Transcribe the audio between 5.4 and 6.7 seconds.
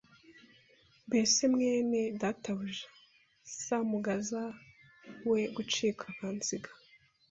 gucika akansiga